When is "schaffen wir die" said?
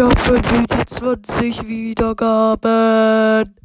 0.00-0.86